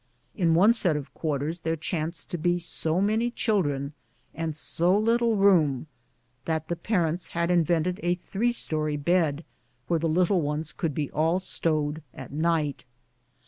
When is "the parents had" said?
6.69-7.51